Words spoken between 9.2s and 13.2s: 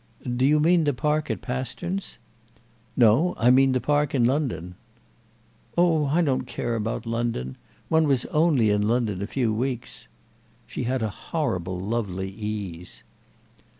a few weeks." She had a horrible lovely ease.